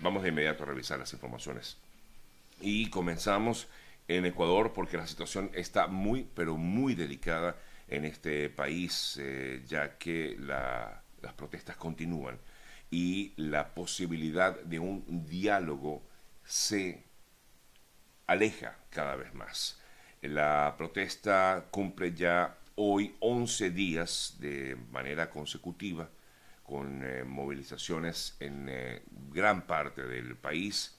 [0.00, 1.76] vamos de inmediato a revisar las informaciones.
[2.60, 3.68] Y comenzamos
[4.08, 7.56] en Ecuador porque la situación está muy, pero muy delicada
[7.88, 12.38] en este país, eh, ya que las protestas continúan
[12.90, 16.02] y la posibilidad de un diálogo
[16.44, 17.04] se
[18.26, 19.78] aleja cada vez más.
[20.22, 26.08] La protesta cumple ya hoy 11 días de manera consecutiva
[26.70, 30.96] con eh, movilizaciones en eh, gran parte del país,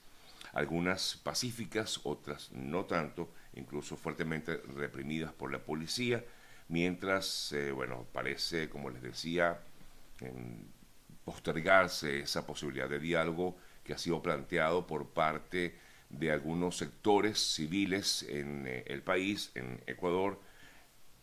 [0.52, 6.26] algunas pacíficas, otras no tanto, incluso fuertemente reprimidas por la policía,
[6.68, 9.62] mientras, eh, bueno, parece, como les decía,
[11.24, 18.24] postergarse esa posibilidad de diálogo que ha sido planteado por parte de algunos sectores civiles
[18.24, 20.40] en el país, en Ecuador,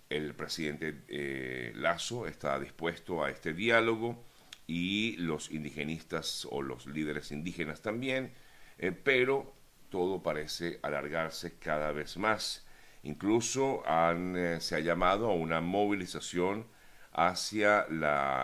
[0.09, 4.25] el presidente Lazo está dispuesto a este diálogo
[4.69, 8.35] y los indigenistas o los líderes indígenas también,
[8.79, 9.55] eh, pero
[9.89, 12.67] todo parece alargarse cada vez más.
[13.03, 16.67] Incluso eh, se ha llamado a una movilización
[17.13, 17.87] hacia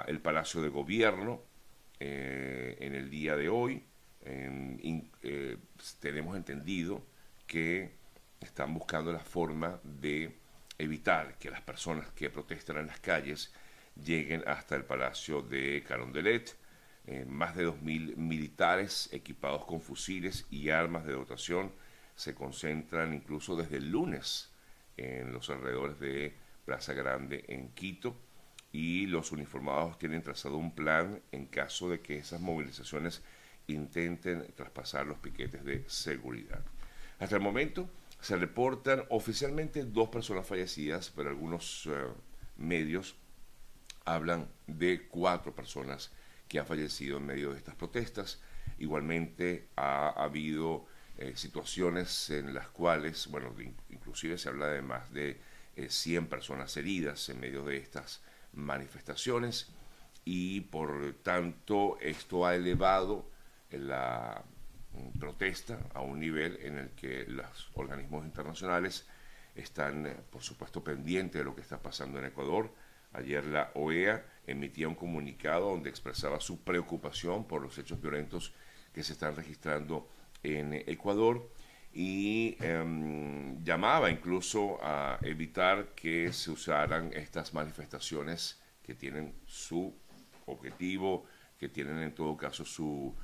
[0.07, 1.43] el Palacio de Gobierno
[2.01, 3.85] eh, en el día de hoy.
[6.01, 7.05] tenemos entendido
[7.47, 7.93] que
[8.41, 10.39] están buscando la forma de
[10.79, 13.53] evitar que las personas que protestan en las calles
[14.03, 16.57] lleguen hasta el Palacio de Carondelet.
[17.07, 21.71] Eh, más de 2.000 militares equipados con fusiles y armas de dotación
[22.17, 24.51] se concentran incluso desde el lunes
[24.97, 28.17] en los alrededores de Plaza Grande en Quito
[28.73, 33.23] y los uniformados tienen trazado un plan en caso de que esas movilizaciones
[33.67, 36.63] intenten traspasar los piquetes de seguridad.
[37.19, 37.89] Hasta el momento
[38.21, 41.93] se reportan oficialmente dos personas fallecidas, pero algunos eh,
[42.57, 43.17] medios
[44.05, 46.11] hablan de cuatro personas
[46.49, 48.41] que han fallecido en medio de estas protestas.
[48.79, 50.87] Igualmente ha, habido
[51.19, 53.55] eh, situaciones en las cuales, bueno,
[53.91, 55.41] inclusive se habla de más de
[55.89, 59.73] 100 eh, personas heridas en medio de estas manifestaciones
[60.25, 63.29] y por tanto esto ha elevado
[63.71, 64.43] la
[64.93, 69.07] mm, protesta a un nivel en el que los organismos internacionales
[69.55, 72.73] están, eh, por supuesto, pendientes de lo que está pasando en Ecuador,
[73.15, 78.53] Ayer la OEA emitía un comunicado donde expresaba su preocupación por los hechos violentos
[78.93, 80.09] que se están registrando
[80.43, 81.49] en Ecuador
[81.93, 89.95] y em, llamaba incluso a evitar que se usaran estas manifestaciones que tienen su
[90.47, 91.25] objetivo,
[91.59, 93.15] que tienen en todo caso su,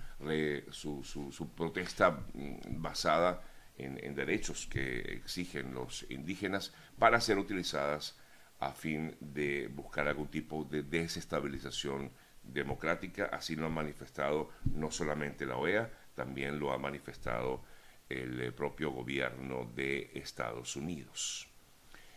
[0.70, 3.42] su, protesta mm, basada
[3.76, 8.16] en, en derechos que exigen los indígenas para ser utilizadas
[8.60, 12.10] a fin de buscar algún tipo de desestabilización
[12.42, 13.26] democrática.
[13.26, 17.62] Así lo ha manifestado no solamente la OEA, también lo ha manifestado
[18.08, 21.48] el eh, propio gobierno de Estados Unidos,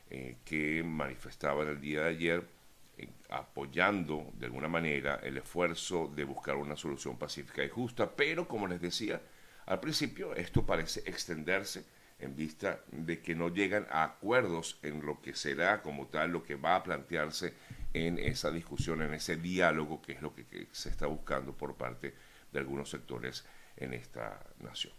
[0.10, 2.48] eh, que manifestaba en el día de ayer
[2.98, 8.48] eh, apoyando de alguna manera el esfuerzo de buscar una solución pacífica y justa, pero
[8.48, 9.22] como les decía
[9.66, 11.86] al principio, esto parece extenderse
[12.24, 16.44] en vista de que no llegan a acuerdos en lo que será como tal lo
[16.44, 17.54] que va a plantearse
[17.94, 22.14] en esa discusión, en ese diálogo que es lo que, se está buscando por parte
[22.52, 23.46] de algunos sectores
[23.78, 24.94] en esta nación.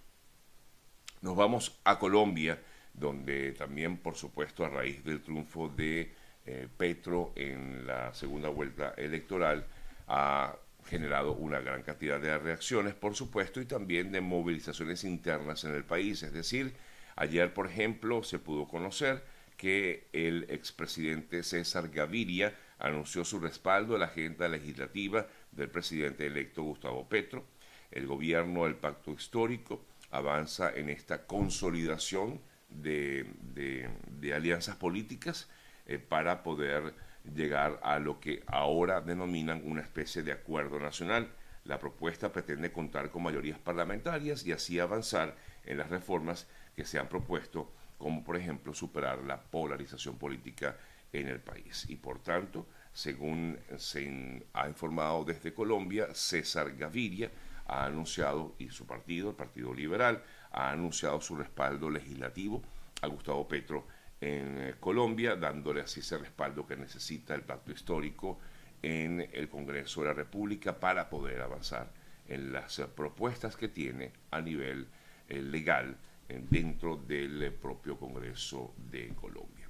[1.22, 2.60] Nos vamos a Colombia,
[2.92, 6.12] donde también, por supuesto, a raíz del triunfo de
[6.46, 9.66] eh, Petro en la segunda vuelta electoral,
[10.06, 15.74] ha generado una gran cantidad de reacciones, por supuesto, y también de movilizaciones internas en
[15.74, 16.74] el país, es decir,
[17.16, 19.24] Ayer, por ejemplo, se pudo conocer
[19.56, 26.62] que el expresidente César Gaviria anunció su respaldo a la agenda legislativa del presidente electo
[26.62, 27.44] Gustavo Petro.
[27.90, 33.88] El gobierno del pacto histórico avanza en esta consolidación de,
[34.34, 35.48] alianzas políticas
[35.86, 36.94] eh, para poder
[37.34, 41.30] llegar a lo que ahora denominan una especie de acuerdo nacional.
[41.64, 46.98] La propuesta pretende contar con mayorías parlamentarias y así avanzar en las reformas que se
[46.98, 50.76] han propuesto, como por ejemplo superar la polarización política
[51.12, 51.86] en el país.
[51.88, 57.30] Y por tanto, según se ha informado desde Colombia, César Gaviria
[57.66, 60.22] ha anunciado, y su partido, el Partido Liberal,
[60.52, 62.62] ha anunciado su respaldo legislativo
[63.00, 63.86] a Gustavo Petro
[64.20, 68.38] en eh, Colombia, dándole así ese respaldo que necesita el pacto histórico
[68.82, 71.90] en el Congreso de la República para poder avanzar
[72.28, 74.88] en las propuestas que tiene a nivel
[75.28, 75.96] eh, legal
[76.28, 79.68] dentro del propio Congreso de Colombia.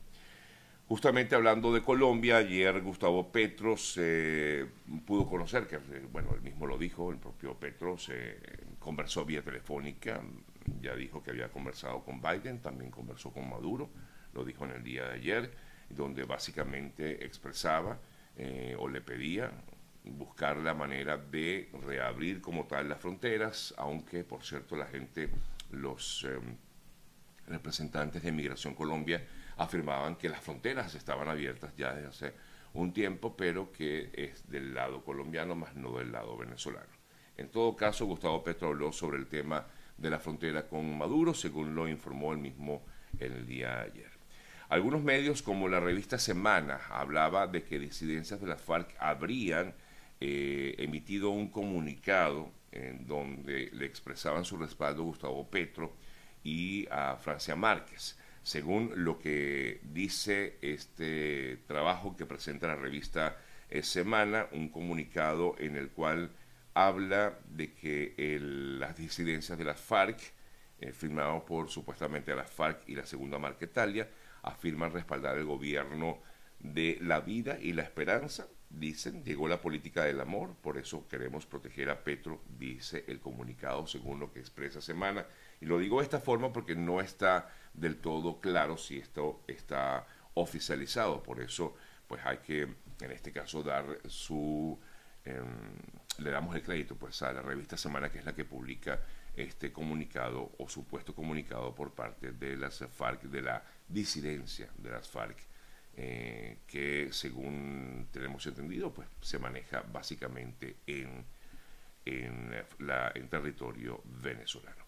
[0.86, 4.66] Justamente hablando de Colombia, ayer Gustavo Petro se
[5.06, 5.78] pudo conocer, que
[6.12, 8.38] bueno, él mismo lo dijo, el propio Petro se
[8.78, 10.20] conversó vía telefónica,
[10.82, 13.88] ya dijo que había conversado con Biden, también conversó con Maduro,
[14.34, 15.50] lo dijo en el día de ayer,
[15.88, 17.98] donde básicamente expresaba
[18.36, 19.50] eh, o le pedía
[20.04, 25.30] buscar la manera de reabrir como tal las fronteras, aunque por cierto la gente,
[25.70, 26.56] los em,
[27.46, 29.26] representantes de Migración Colombia
[29.56, 32.34] afirmaban que las fronteras estaban abiertas ya desde hace
[32.74, 36.92] un tiempo, pero que es del lado colombiano más no del lado venezolano.
[37.36, 39.66] En todo caso, Gustavo Petro habló sobre el tema
[39.96, 42.84] de la frontera con Maduro, según lo informó él mismo
[43.18, 44.10] el día de ayer.
[44.68, 49.74] Algunos medios, como la revista Semana, hablaba de que disidencias de la FARC habrían
[50.20, 55.96] eh, emitido un comunicado en donde le expresaban su respaldo Gustavo Petro
[56.42, 58.18] y a Francia Márquez.
[58.42, 63.38] Según lo que dice este trabajo que presenta la revista
[63.82, 66.30] Semana, un comunicado en el cual
[66.74, 70.20] habla de que las disidencias de las FARC,
[70.80, 74.08] eh, firmados por supuestamente las FARC y la Segunda Marquetalia,
[74.42, 76.20] afirman respaldar el gobierno
[76.60, 78.46] de la vida y la esperanza.
[78.78, 83.86] Dicen, llegó la política del amor, por eso queremos proteger a Petro, dice el comunicado
[83.86, 85.26] según lo que expresa Semana.
[85.60, 90.06] Y lo digo de esta forma porque no está del todo claro si esto está
[90.34, 91.76] oficializado, por eso
[92.08, 94.78] pues hay que en este caso dar su
[95.24, 95.46] Em,
[96.18, 99.00] le damos el crédito pues a la revista Semana, que es la que publica
[99.34, 105.08] este comunicado o supuesto comunicado por parte de las FARC, de la disidencia de las
[105.08, 105.38] FARC,
[105.96, 111.24] eh, que según tenemos entendido, pues se maneja básicamente en,
[112.04, 114.84] en, la, en territorio venezolano.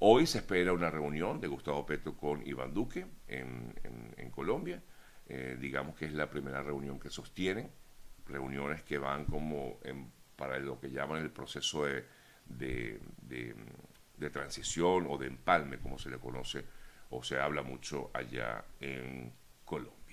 [0.00, 3.74] Hoy se espera una reunión de Gustavo Petro con Iván Duque en,
[4.16, 4.82] en, Colombia.
[5.28, 7.70] Eh, digamos que es la primera reunión que sostienen
[8.26, 9.78] reuniones que van como
[10.36, 12.04] para lo que llaman el proceso de,
[12.46, 16.64] de, transición o de empalme, como se le conoce
[17.10, 19.32] o se habla mucho allá en
[19.64, 20.03] Colombia.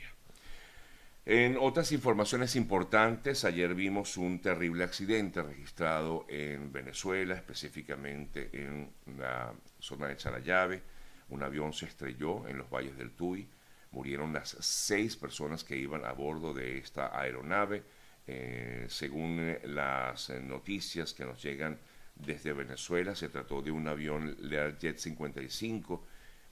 [1.24, 9.54] En otras informaciones importantes, ayer vimos un terrible accidente registrado en Venezuela, específicamente en la
[9.80, 10.82] zona de Charallave.
[11.30, 13.48] Un avión se estrelló en los valles del Tuy.
[13.92, 17.84] Murieron las seis personas que iban a bordo de esta aeronave.
[18.26, 21.80] Eh, según eh, las eh, noticias que nos llegan
[22.16, 26.04] desde Venezuela, se trató de un avión Learjet 55.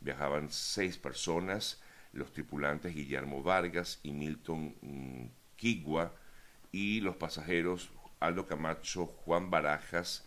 [0.01, 1.81] Viajaban seis personas,
[2.13, 5.25] los tripulantes Guillermo Vargas y Milton mm,
[5.55, 6.15] Quigua,
[6.71, 10.25] y los pasajeros Aldo Camacho, Juan Barajas,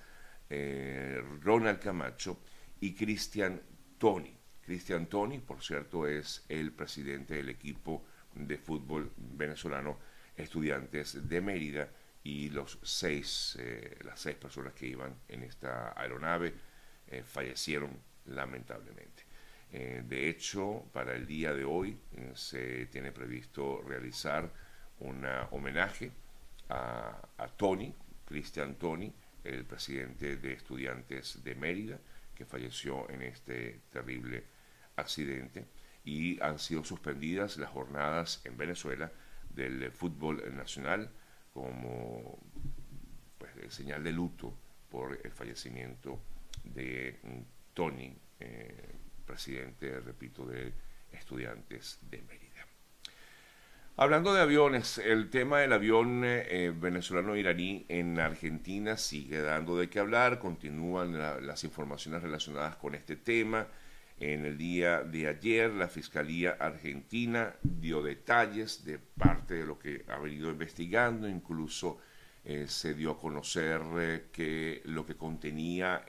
[1.41, 2.39] Ronald Camacho
[2.81, 3.63] y Cristian
[3.97, 4.37] Toni.
[4.61, 9.99] Cristian Toni, por cierto, es el presidente del equipo de fútbol venezolano
[10.37, 11.89] estudiantes de Mérida
[12.25, 16.55] y los seis, eh, las seis personas que iban en esta aeronave
[17.09, 17.91] eh, fallecieron
[18.27, 19.25] lamentablemente.
[19.73, 21.99] Eh, de hecho, para el día de hoy
[22.35, 24.53] se tiene previsto realizar
[25.01, 26.13] un homenaje
[26.69, 27.95] a, Tony,
[28.27, 29.13] Cristian Tony,
[29.45, 31.99] el presidente de estudiantes de Mérida,
[32.35, 34.45] que falleció en este terrible
[34.97, 35.67] accidente,
[36.05, 39.11] y han sido suspendidas las jornadas en Venezuela
[39.51, 41.11] del fútbol nacional
[41.53, 42.39] como
[43.39, 44.55] pues, señal de luto
[44.91, 46.19] por el fallecimiento
[46.65, 47.19] de
[47.75, 48.95] Tony, eh,
[49.33, 50.75] presidente, repito, de
[51.11, 52.67] estudiantes de Mérida.
[53.97, 60.01] Hablando de aviones, el tema del avión eh, venezolano-iraní en Argentina sigue dando de qué
[60.01, 63.69] hablar, continúan las informaciones relacionadas con este tema.
[64.21, 70.05] En el día de ayer, la Fiscalía Argentina dio detalles de parte de lo que
[70.09, 71.99] ha venido investigando, incluso
[72.45, 76.05] eh, se dio a conocer eh, que lo que contenía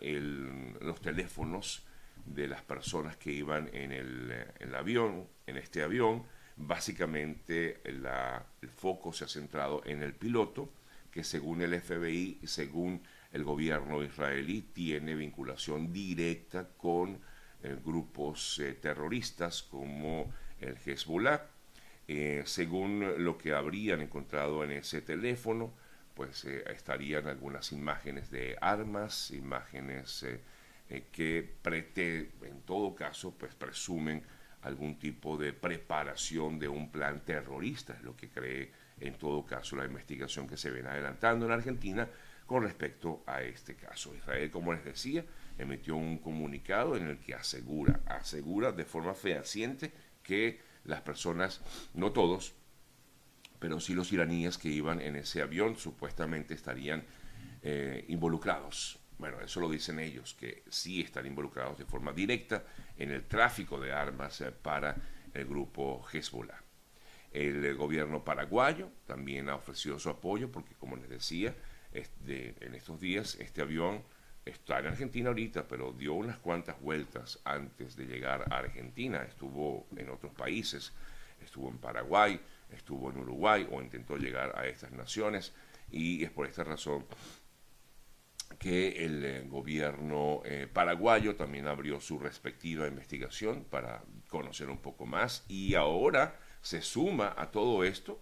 [0.82, 1.86] los teléfonos
[2.26, 6.24] de las personas que iban en el, avión, en este avión,
[6.56, 8.08] básicamente el
[8.70, 10.70] foco se ha centrado en el piloto,
[11.12, 17.20] que según el FBI según el gobierno israelí tiene vinculación directa con
[17.64, 21.42] eh, grupos eh, terroristas como el Hezbollah.
[22.08, 25.74] Eh, según lo que habrían encontrado en ese teléfono,
[26.14, 30.26] pues estarían algunas imágenes de armas, imágenes
[31.12, 34.24] que prete, en todo caso, pues presumen
[34.62, 39.76] algún tipo de preparación de un plan terrorista, es lo que cree en todo caso
[39.76, 42.08] la investigación que se viene adelantando en Argentina
[42.46, 44.16] con respecto a este caso.
[44.16, 45.26] Israel, como les decía,
[45.58, 51.62] emitió un comunicado en el que asegura, asegura de forma fehaciente que las personas,
[51.94, 52.54] no todos,
[53.60, 57.04] pero sí los iraníes que iban en ese avión supuestamente estarían
[57.62, 59.00] eh, involucrados.
[59.18, 62.64] Bueno, eso lo dicen ellos, que sí están involucrados de forma directa
[62.98, 64.96] en el tráfico de armas eh, para
[65.34, 66.62] el grupo Hezbollah.
[67.32, 71.56] El eh, gobierno paraguayo también ha ofrecido su apoyo porque, como les decía,
[71.94, 74.04] en estos días este avión
[74.46, 79.24] está en Argentina ahorita, pero dio unas cuantas vueltas antes de llegar a Argentina.
[79.24, 80.92] Estuvo en otros países,
[81.42, 82.40] estuvo en Paraguay,
[82.72, 85.54] estuvo en Uruguay o intentó llegar a estas naciones
[85.92, 87.06] y es por esta razón
[88.60, 95.06] que el eh, gobierno eh, paraguayo también abrió su respectiva investigación para conocer un poco
[95.06, 98.20] más y ahora se suma a todo esto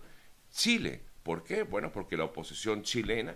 [0.51, 1.01] Chile.
[1.23, 1.63] ¿Por qué?
[1.63, 3.35] Bueno, porque la oposición chilena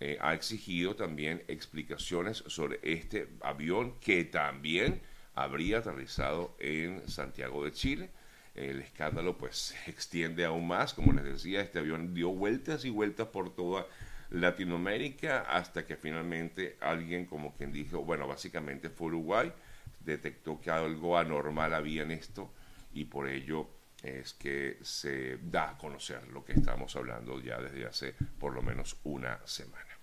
[0.00, 5.00] eh, ha exigido también explicaciones sobre este avión que también
[5.34, 8.10] habría aterrizado en Santiago de Chile.
[8.54, 12.90] El escándalo pues se extiende aún más, como les decía, este avión dio vueltas y
[12.90, 13.86] vueltas por toda
[14.32, 19.52] Latinoamérica hasta que finalmente alguien como quien dijo, bueno, básicamente fue Uruguay,
[20.00, 22.50] detectó que algo anormal había en esto
[22.94, 23.68] y por ello
[24.02, 28.62] es que se da a conocer lo que estamos hablando ya desde hace por lo
[28.62, 30.01] menos una semana.